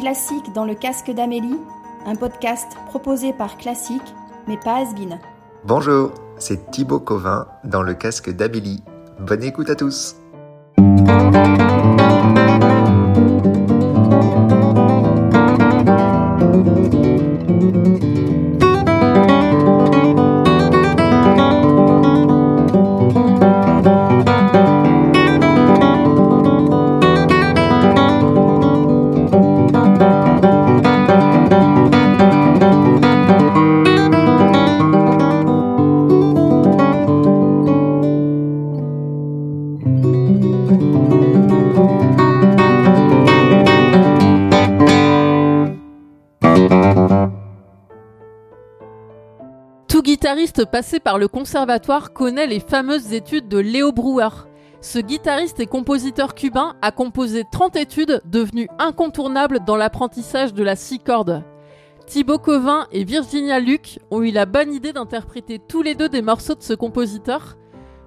Classique 0.00 0.54
dans 0.54 0.64
le 0.64 0.74
casque 0.74 1.10
d'Amélie, 1.10 1.58
un 2.06 2.14
podcast 2.14 2.66
proposé 2.86 3.34
par 3.34 3.58
Classique, 3.58 4.14
mais 4.48 4.56
pas 4.56 4.76
Asbin. 4.76 5.18
Bonjour, 5.66 6.12
c'est 6.38 6.70
Thibaut 6.70 7.00
Covin 7.00 7.46
dans 7.64 7.82
le 7.82 7.92
casque 7.92 8.30
d'Amélie. 8.30 8.82
Bonne 9.20 9.44
écoute 9.44 9.68
à 9.68 9.74
tous. 9.74 10.16
Guitariste 50.20 50.64
passé 50.64 51.00
par 51.00 51.18
le 51.18 51.28
conservatoire 51.28 52.12
connaît 52.12 52.46
les 52.46 52.60
fameuses 52.60 53.12
études 53.12 53.48
de 53.48 53.58
Léo 53.58 53.90
Brouwer. 53.90 54.28
Ce 54.80 54.98
guitariste 54.98 55.60
et 55.60 55.66
compositeur 55.66 56.34
cubain 56.34 56.74
a 56.82 56.90
composé 56.90 57.44
30 57.50 57.76
études 57.76 58.20
devenues 58.24 58.68
incontournables 58.78 59.60
dans 59.64 59.76
l'apprentissage 59.76 60.52
de 60.52 60.62
la 60.62 60.76
six 60.76 60.98
cordes. 60.98 61.42
Thibaut 62.06 62.38
Covin 62.38 62.86
et 62.92 63.04
Virginia 63.04 63.60
Luc 63.60 63.98
ont 64.10 64.20
eu 64.20 64.30
la 64.30 64.46
bonne 64.46 64.74
idée 64.74 64.92
d'interpréter 64.92 65.58
tous 65.58 65.82
les 65.82 65.94
deux 65.94 66.08
des 66.08 66.22
morceaux 66.22 66.54
de 66.54 66.62
ce 66.62 66.74
compositeur. 66.74 67.56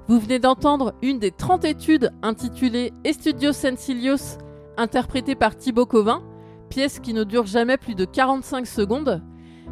Vous 0.07 0.19
venez 0.19 0.37
d'entendre 0.37 0.93
une 1.01 1.17
des 1.17 1.31
30 1.31 1.63
études 1.63 2.11
intitulée 2.21 2.91
Estudios 3.05 3.53
Sencillos, 3.53 4.37
interprétée 4.75 5.35
par 5.35 5.55
Thibaut 5.55 5.85
Covin, 5.85 6.21
pièce 6.69 6.99
qui 6.99 7.13
ne 7.13 7.23
dure 7.23 7.45
jamais 7.45 7.77
plus 7.77 7.95
de 7.95 8.03
45 8.03 8.67
secondes. 8.67 9.21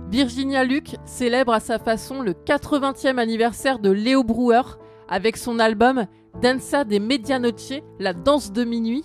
Virginia 0.10 0.64
Luc 0.64 0.96
célèbre 1.04 1.52
à 1.52 1.60
sa 1.60 1.80
façon 1.80 2.22
le 2.22 2.32
80e 2.32 3.18
anniversaire 3.18 3.80
de 3.80 3.90
Léo 3.90 4.23
Brouwer 4.23 4.62
avec 5.10 5.36
son 5.36 5.60
album 5.60 6.06
Danza 6.42 6.86
des 6.86 7.02
Medianoche, 7.02 7.82
la 8.00 8.14
danse 8.14 8.54
de 8.54 8.64
minuit. 8.64 9.04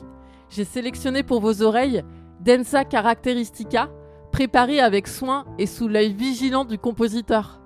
J'ai 0.49 0.65
sélectionné 0.65 1.25
pour 1.25 1.41
vos 1.41 1.61
oreilles 1.63 2.05
Danza 2.41 2.85
Caracteristica, 2.85 3.91
préparé 4.31 4.79
avec 4.79 5.09
soin 5.09 5.45
et 5.59 5.67
sous 5.67 5.89
l'œil 5.89 6.13
vigilant 6.13 6.65
du 6.65 6.79
compositeur. 6.79 7.61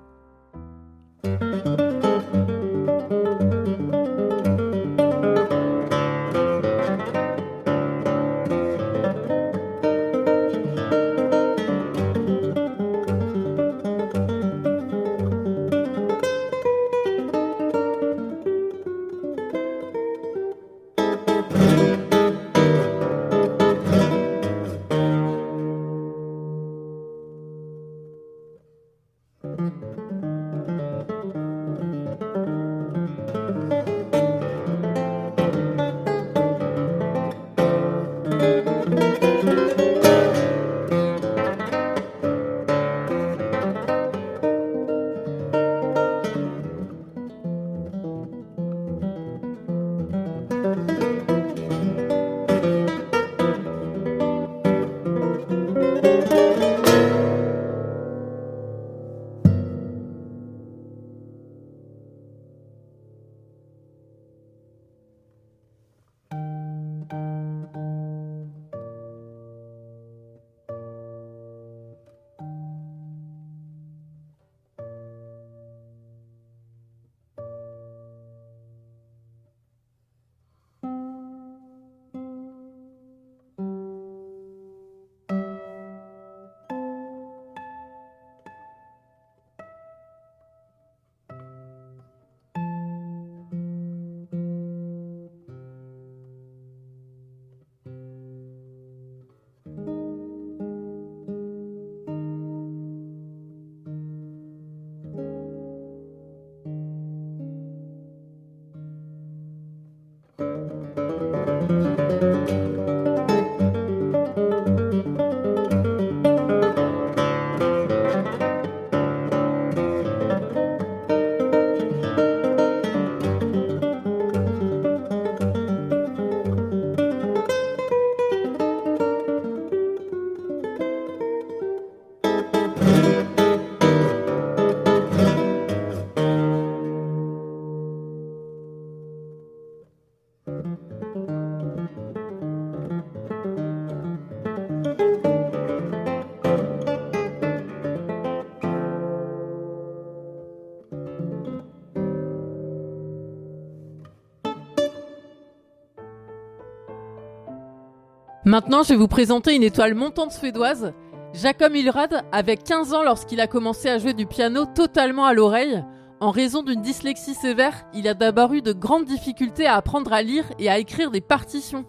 Maintenant, 158.50 158.82
je 158.82 158.88
vais 158.88 158.96
vous 158.96 159.06
présenter 159.06 159.54
une 159.54 159.62
étoile 159.62 159.94
montante 159.94 160.32
suédoise. 160.32 160.92
Jacob 161.34 161.76
Ilrad 161.76 162.24
avait 162.32 162.56
15 162.56 162.94
ans 162.94 163.04
lorsqu'il 163.04 163.40
a 163.40 163.46
commencé 163.46 163.88
à 163.88 163.98
jouer 163.98 164.12
du 164.12 164.26
piano 164.26 164.64
totalement 164.64 165.24
à 165.24 165.34
l'oreille. 165.34 165.84
En 166.18 166.32
raison 166.32 166.64
d'une 166.64 166.82
dyslexie 166.82 167.34
sévère, 167.34 167.84
il 167.94 168.08
a 168.08 168.14
d'abord 168.14 168.52
eu 168.52 168.60
de 168.60 168.72
grandes 168.72 169.04
difficultés 169.04 169.66
à 169.66 169.76
apprendre 169.76 170.12
à 170.12 170.22
lire 170.22 170.46
et 170.58 170.68
à 170.68 170.80
écrire 170.80 171.12
des 171.12 171.20
partitions. 171.20 171.84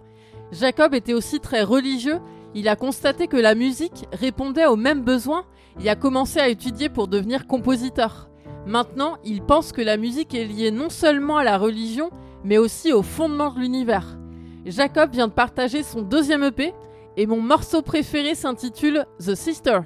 Jacob 0.51 0.93
était 0.93 1.15
aussi 1.15 1.39
très 1.39 1.63
religieux, 1.63 2.19
il 2.53 2.67
a 2.67 2.75
constaté 2.75 3.25
que 3.25 3.37
la 3.37 3.55
musique 3.55 4.05
répondait 4.13 4.67
aux 4.67 4.75
mêmes 4.75 5.01
besoins 5.01 5.45
et 5.83 5.89
a 5.89 5.95
commencé 5.95 6.39
à 6.39 6.47
étudier 6.47 6.89
pour 6.89 7.07
devenir 7.07 7.47
compositeur. 7.47 8.29
Maintenant, 8.67 9.17
il 9.23 9.41
pense 9.41 9.71
que 9.71 9.81
la 9.81 9.97
musique 9.97 10.35
est 10.35 10.45
liée 10.45 10.69
non 10.69 10.91
seulement 10.91 11.37
à 11.37 11.43
la 11.43 11.57
religion, 11.57 12.11
mais 12.43 12.59
aussi 12.59 12.93
au 12.93 13.01
fondement 13.01 13.49
de 13.49 13.59
l'univers. 13.59 14.20
Jacob 14.65 15.11
vient 15.11 15.27
de 15.27 15.33
partager 15.33 15.83
son 15.83 16.01
deuxième 16.01 16.43
EP 16.43 16.73
et 17.17 17.25
mon 17.25 17.41
morceau 17.41 17.81
préféré 17.81 18.35
s'intitule 18.35 19.05
The 19.19 19.35
Sister. 19.35 19.79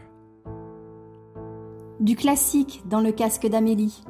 Du 1.99 2.15
classique 2.15 2.83
dans 2.85 2.99
le 2.99 3.11
casque 3.11 3.47
d'Amélie. 3.47 4.03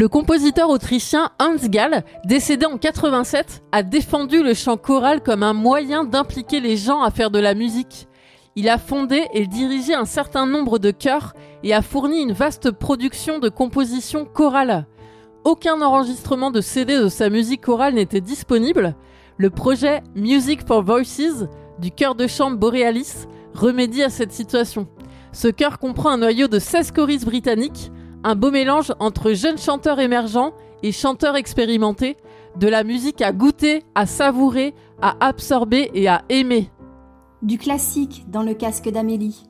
Le 0.00 0.08
compositeur 0.08 0.70
autrichien 0.70 1.28
Hans 1.38 1.68
Gall, 1.68 2.04
décédé 2.24 2.64
en 2.64 2.78
87, 2.78 3.62
a 3.70 3.82
défendu 3.82 4.42
le 4.42 4.54
chant 4.54 4.78
choral 4.78 5.22
comme 5.22 5.42
un 5.42 5.52
moyen 5.52 6.04
d'impliquer 6.04 6.60
les 6.60 6.78
gens 6.78 7.02
à 7.02 7.10
faire 7.10 7.30
de 7.30 7.38
la 7.38 7.52
musique. 7.52 8.08
Il 8.56 8.70
a 8.70 8.78
fondé 8.78 9.26
et 9.34 9.46
dirigé 9.46 9.92
un 9.92 10.06
certain 10.06 10.46
nombre 10.46 10.78
de 10.78 10.90
chœurs 10.90 11.34
et 11.62 11.74
a 11.74 11.82
fourni 11.82 12.22
une 12.22 12.32
vaste 12.32 12.70
production 12.70 13.40
de 13.40 13.50
compositions 13.50 14.24
chorales. 14.24 14.86
Aucun 15.44 15.82
enregistrement 15.82 16.50
de 16.50 16.62
CD 16.62 16.98
de 16.98 17.10
sa 17.10 17.28
musique 17.28 17.60
chorale 17.60 17.92
n'était 17.92 18.22
disponible. 18.22 18.96
Le 19.36 19.50
projet 19.50 20.00
Music 20.14 20.66
for 20.66 20.82
Voices 20.82 21.46
du 21.78 21.90
chœur 21.90 22.14
de 22.14 22.26
chambre 22.26 22.56
Borealis 22.56 23.26
remédie 23.52 24.02
à 24.02 24.08
cette 24.08 24.32
situation. 24.32 24.88
Ce 25.32 25.48
chœur 25.48 25.78
comprend 25.78 26.08
un 26.08 26.16
noyau 26.16 26.48
de 26.48 26.58
16 26.58 26.90
choristes 26.92 27.26
britanniques 27.26 27.92
un 28.24 28.34
beau 28.34 28.50
mélange 28.50 28.92
entre 28.98 29.32
jeunes 29.32 29.58
chanteurs 29.58 30.00
émergents 30.00 30.52
et 30.82 30.92
chanteurs 30.92 31.36
expérimentés, 31.36 32.16
de 32.56 32.68
la 32.68 32.84
musique 32.84 33.22
à 33.22 33.32
goûter, 33.32 33.82
à 33.94 34.06
savourer, 34.06 34.74
à 35.00 35.16
absorber 35.20 35.90
et 35.94 36.08
à 36.08 36.22
aimer. 36.28 36.70
Du 37.42 37.58
classique 37.58 38.24
dans 38.28 38.42
le 38.42 38.54
casque 38.54 38.88
d'Amélie. 38.88 39.49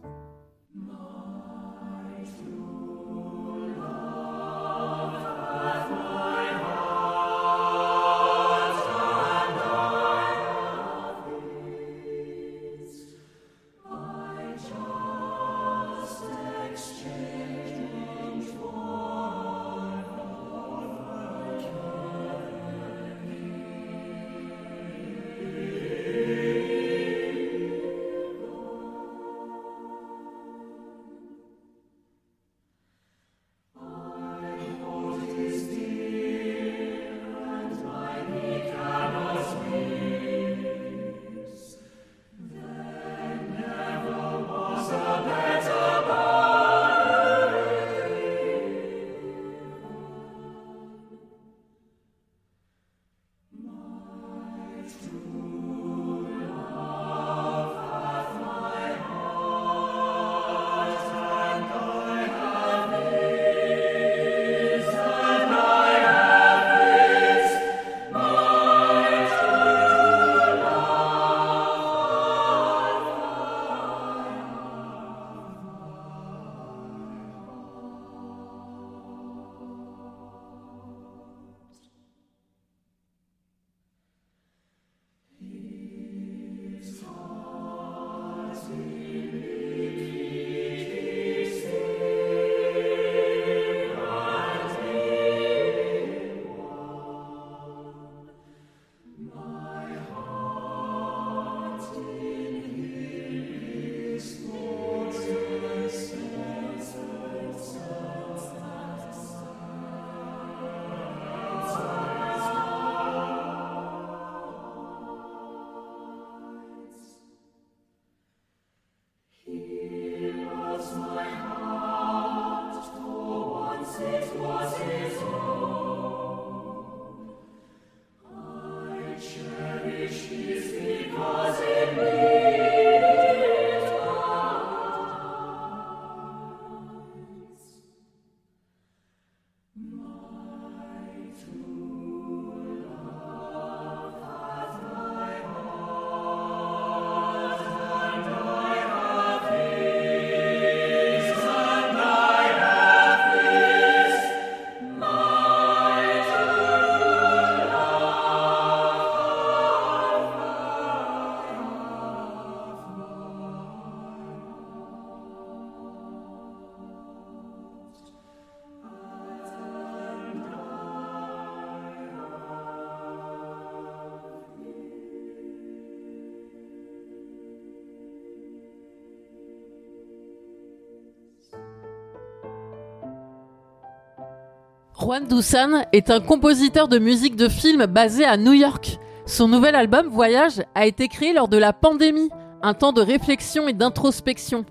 Juan 185.10 185.26
Dusan 185.26 185.86
est 185.92 186.08
un 186.08 186.20
compositeur 186.20 186.86
de 186.86 187.00
musique 187.00 187.34
de 187.34 187.48
film 187.48 187.86
basé 187.86 188.24
à 188.24 188.36
New 188.36 188.52
York. 188.52 189.00
Son 189.26 189.48
nouvel 189.48 189.74
album 189.74 190.06
Voyage 190.06 190.62
a 190.76 190.86
été 190.86 191.08
créé 191.08 191.32
lors 191.32 191.48
de 191.48 191.56
la 191.56 191.72
pandémie, 191.72 192.28
un 192.62 192.74
temps 192.74 192.92
de 192.92 193.00
réflexion 193.00 193.66
et 193.66 193.72
d'introspection. 193.72 194.64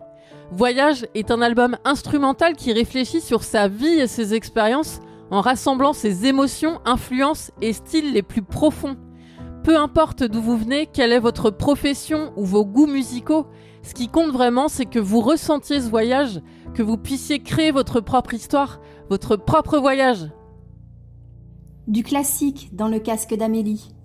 Voyage 0.54 1.06
est 1.14 1.30
un 1.32 1.42
album 1.42 1.76
instrumental 1.84 2.56
qui 2.56 2.72
réfléchit 2.72 3.20
sur 3.20 3.44
sa 3.44 3.68
vie 3.68 4.00
et 4.00 4.08
ses 4.08 4.34
expériences 4.34 5.02
en 5.30 5.42
rassemblant 5.42 5.92
ses 5.92 6.26
émotions, 6.26 6.80
influences 6.86 7.52
et 7.62 7.74
styles 7.74 8.14
les 8.14 8.24
plus 8.24 8.42
profonds. 8.42 8.96
Peu 9.66 9.76
importe 9.76 10.24
d'où 10.24 10.42
vous 10.42 10.58
venez, 10.58 10.86
quelle 10.86 11.12
est 11.12 11.20
votre 11.20 11.50
profession 11.50 12.32
ou 12.38 12.46
vos 12.46 12.64
goûts 12.64 12.88
musicaux, 12.88 13.46
ce 13.84 13.94
qui 13.94 14.08
compte 14.08 14.32
vraiment 14.32 14.70
c'est 14.70 14.86
que 14.86 15.00
vous 15.00 15.20
ressentiez 15.20 15.82
ce 15.82 15.90
voyage, 15.90 16.40
que 16.74 16.84
vous 16.84 16.98
puissiez 16.98 17.40
créer 17.40 17.72
votre 17.72 18.00
propre 18.00 18.34
histoire, 18.34 18.80
votre 19.10 19.36
propre 19.36 19.78
voyage. 19.80 20.30
Du 21.88 22.04
classique 22.04 22.70
dans 22.74 22.88
le 22.88 23.00
casque 23.00 23.34
d'Amélie. 23.34 23.96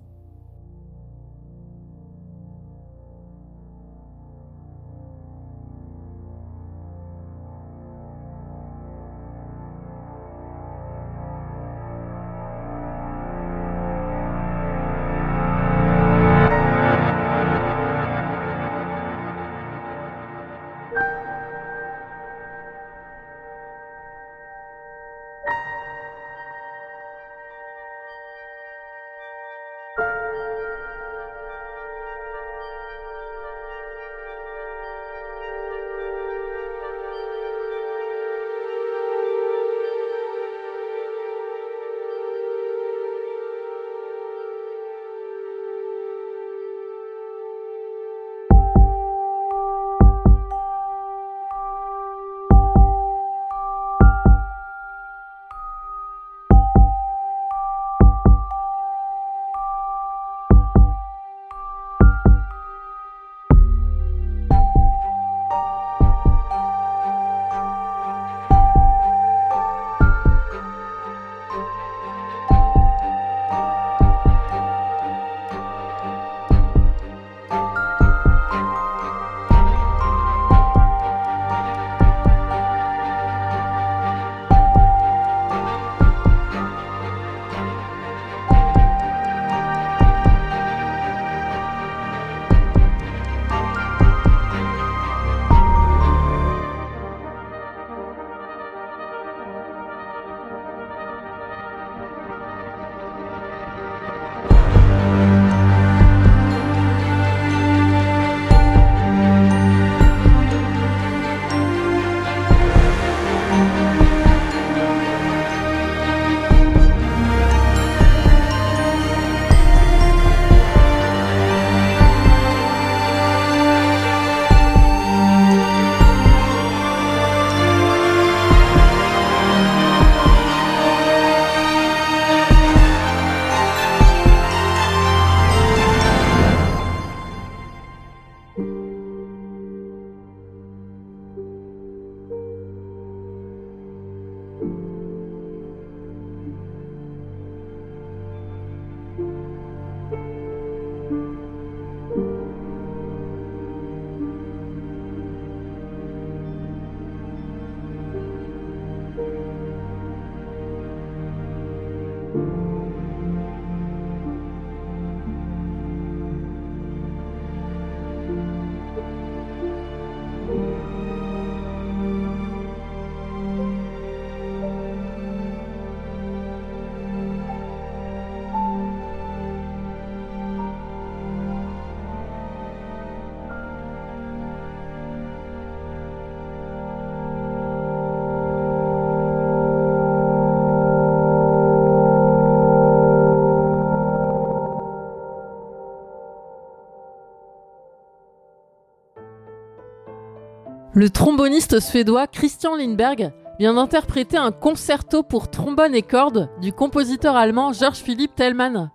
Le 200.97 201.09
tromboniste 201.09 201.81
suédois 201.81 202.25
Christian 202.25 202.77
Lindberg 202.77 203.33
vient 203.59 203.73
d'interpréter 203.73 204.37
un 204.37 204.53
concerto 204.53 205.23
pour 205.23 205.49
trombone 205.49 205.93
et 205.93 206.01
cordes 206.01 206.49
du 206.61 206.71
compositeur 206.71 207.35
allemand 207.35 207.73
Georges 207.73 207.97
Philipp 207.97 208.33
Tellmann. 208.33 208.91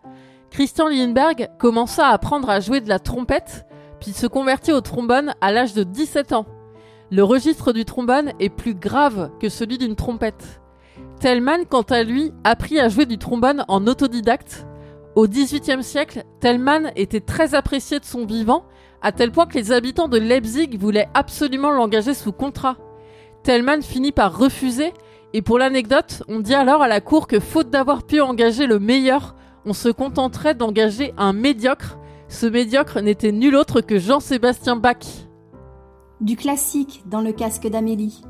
Christian 0.49 0.89
Lindberg 0.89 1.51
commença 1.59 2.07
à 2.07 2.15
apprendre 2.15 2.49
à 2.49 2.61
jouer 2.61 2.81
de 2.81 2.89
la 2.89 3.01
trompette, 3.01 3.67
puis 4.01 4.13
se 4.13 4.27
convertit 4.27 4.73
au 4.73 4.81
trombone 4.81 5.35
à 5.43 5.53
l'âge 5.53 5.75
de 5.75 5.83
17 5.83 6.33
ans. 6.33 6.47
Le 7.11 7.23
registre 7.23 7.75
du 7.75 7.85
trombone 7.85 8.33
est 8.41 8.49
plus 8.49 8.75
grave 8.75 9.31
que 9.39 9.51
celui 9.51 9.77
d'une 9.77 9.95
trompette. 9.95 10.63
Tellmann, 11.21 11.67
quant 11.67 11.83
à 11.83 12.03
lui, 12.03 12.33
apprit 12.45 12.81
à 12.81 12.89
jouer 12.89 13.05
du 13.05 13.19
trombone 13.19 13.67
en 13.69 13.87
autodidacte. 13.87 14.67
Au 15.17 15.29
XVIIIe 15.29 15.83
siècle, 15.83 16.25
Tellmann 16.41 16.93
était 16.97 17.21
très 17.21 17.55
apprécié 17.55 18.01
de 18.01 18.07
son 18.07 18.25
vivant 18.25 18.65
à 19.03 19.13
tel 19.13 19.31
point 19.33 19.47
que 19.47 19.59
les 19.59 19.73
habitants 19.73 20.09
de 20.09 20.19
Leipzig 20.19 20.77
voulaient 20.79 21.09
absolument 21.15 21.71
l'engager 21.71 22.15
sous 22.15 22.33
contrat. 22.33 22.77
Tellman 23.43 23.83
finit 23.83 24.13
par 24.13 24.37
refuser, 24.37 24.93
et 25.33 25.43
pour 25.43 25.59
l'anecdote, 25.59 26.23
on 26.29 26.41
dit 26.41 26.55
alors 26.55 26.83
à 26.83 26.89
la 26.89 27.01
cour 27.01 27.27
que 27.27 27.41
faute 27.41 27.71
d'avoir 27.71 28.03
pu 28.03 28.21
engager 28.21 28.67
le 28.67 28.79
meilleur, 28.79 29.35
on 29.65 29.73
se 29.73 29.89
contenterait 29.89 30.55
d'engager 30.55 31.13
un 31.17 31.33
médiocre. 31.33 31.99
Ce 32.29 32.47
médiocre 32.47 33.01
n'était 33.01 33.33
nul 33.33 33.57
autre 33.57 33.81
que 33.81 33.99
Jean-Sébastien 33.99 34.77
Bach. 34.77 35.29
Du 36.21 36.37
classique 36.37 37.03
dans 37.07 37.21
le 37.21 37.33
casque 37.33 37.67
d'Amélie. 37.67 38.23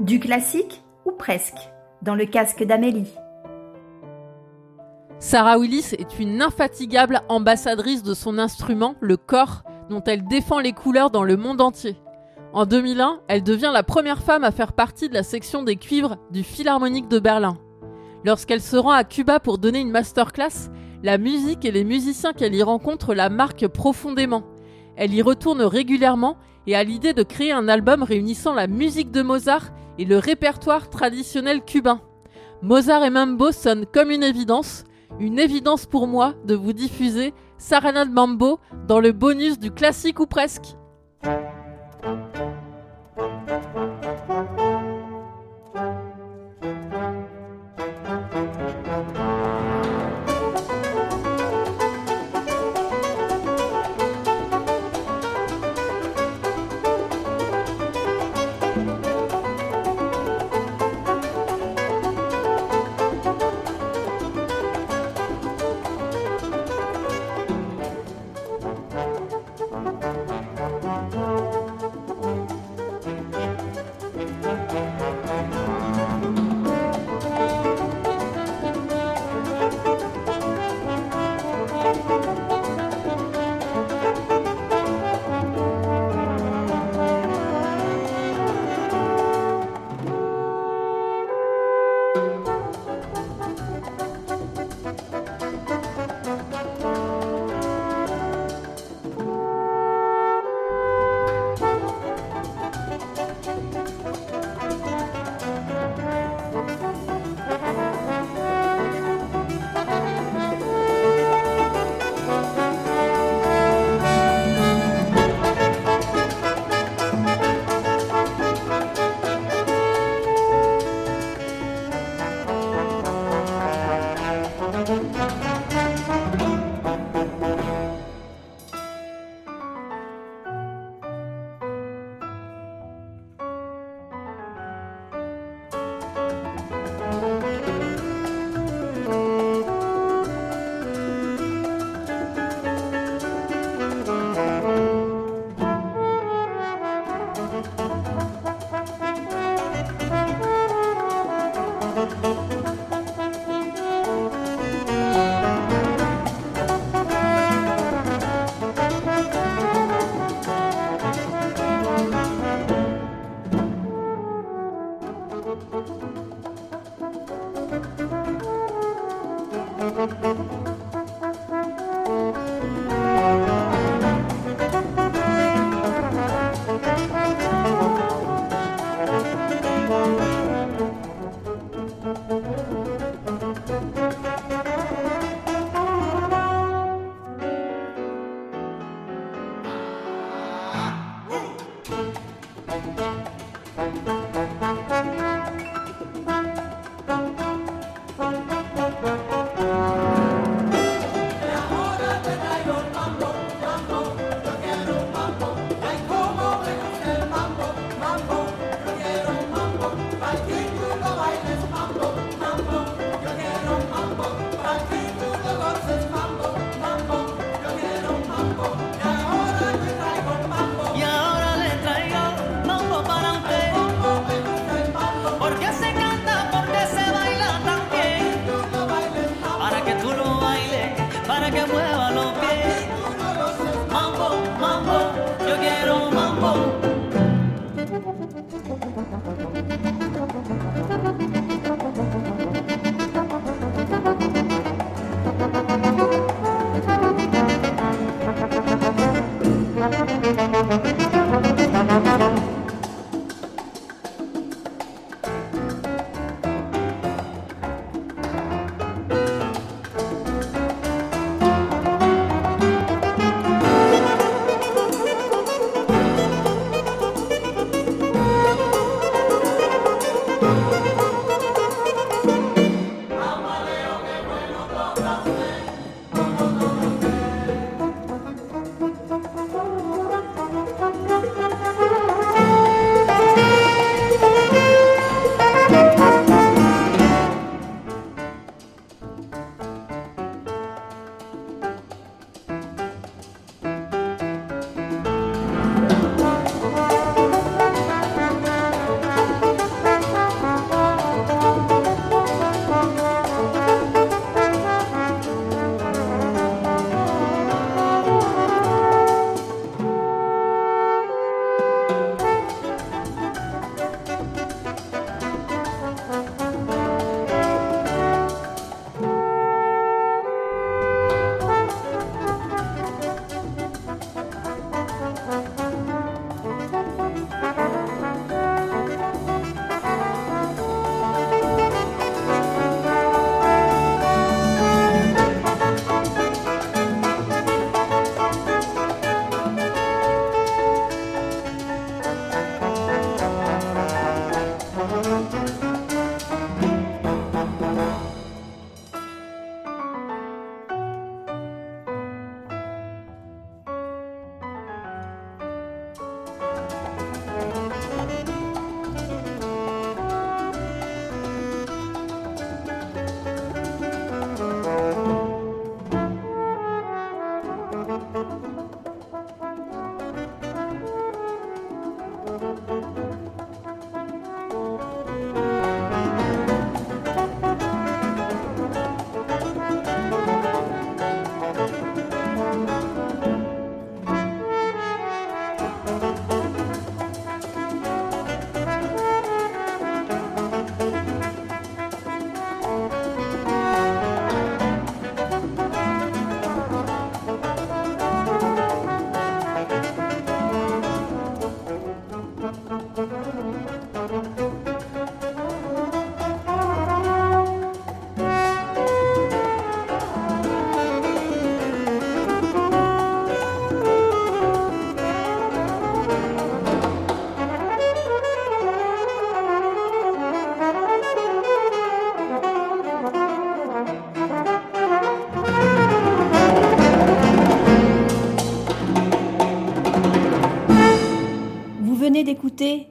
Du 0.00 0.20
classique 0.20 0.82
ou 1.04 1.12
presque, 1.12 1.58
dans 2.02 2.14
le 2.14 2.24
casque 2.24 2.64
d'Amélie. 2.64 3.12
Sarah 5.18 5.58
Willis 5.58 5.94
est 5.98 6.18
une 6.18 6.40
infatigable 6.40 7.20
ambassadrice 7.28 8.02
de 8.02 8.14
son 8.14 8.38
instrument, 8.38 8.94
le 9.00 9.16
corps, 9.16 9.64
dont 9.90 10.02
elle 10.04 10.24
défend 10.24 10.60
les 10.60 10.72
couleurs 10.72 11.10
dans 11.10 11.24
le 11.24 11.36
monde 11.36 11.60
entier. 11.60 11.96
En 12.52 12.64
2001, 12.64 13.20
elle 13.28 13.42
devient 13.42 13.70
la 13.72 13.82
première 13.82 14.22
femme 14.22 14.44
à 14.44 14.52
faire 14.52 14.72
partie 14.72 15.08
de 15.08 15.14
la 15.14 15.22
section 15.22 15.62
des 15.62 15.76
cuivres 15.76 16.16
du 16.30 16.44
Philharmonique 16.44 17.08
de 17.08 17.18
Berlin. 17.18 17.58
Lorsqu'elle 18.24 18.60
se 18.60 18.76
rend 18.76 18.90
à 18.90 19.04
Cuba 19.04 19.40
pour 19.40 19.58
donner 19.58 19.80
une 19.80 19.90
masterclass, 19.90 20.70
la 21.02 21.18
musique 21.18 21.64
et 21.64 21.70
les 21.70 21.84
musiciens 21.84 22.32
qu'elle 22.32 22.54
y 22.54 22.62
rencontre 22.62 23.14
la 23.14 23.28
marquent 23.28 23.68
profondément. 23.68 24.42
Elle 24.96 25.14
y 25.14 25.22
retourne 25.22 25.62
régulièrement 25.62 26.36
et 26.66 26.74
a 26.74 26.82
l'idée 26.82 27.12
de 27.12 27.22
créer 27.22 27.52
un 27.52 27.68
album 27.68 28.02
réunissant 28.02 28.54
la 28.54 28.66
musique 28.66 29.12
de 29.12 29.22
Mozart 29.22 29.70
et 29.98 30.04
le 30.04 30.18
répertoire 30.18 30.90
traditionnel 30.90 31.62
cubain. 31.64 32.00
Mozart 32.62 33.04
et 33.04 33.10
Mambo 33.10 33.52
sonnent 33.52 33.86
comme 33.86 34.10
une 34.10 34.24
évidence, 34.24 34.84
une 35.20 35.38
évidence 35.38 35.86
pour 35.86 36.08
moi 36.08 36.34
de 36.44 36.54
vous 36.54 36.72
diffuser 36.72 37.32
Sarana 37.56 38.04
de 38.04 38.10
Mambo 38.10 38.58
dans 38.88 38.98
le 38.98 39.12
bonus 39.12 39.58
du 39.60 39.70
classique 39.70 40.18
ou 40.18 40.26
presque. 40.26 40.76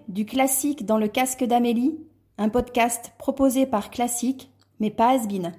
Du 0.08 0.26
classique 0.26 0.86
dans 0.86 0.98
le 0.98 1.08
casque 1.08 1.44
d'Amélie, 1.44 2.00
un 2.38 2.50
podcast 2.50 3.12
proposé 3.18 3.66
par 3.66 3.90
Classique, 3.90 4.50
mais 4.80 4.92
pas 4.92 5.10
Asbin. 5.10 5.52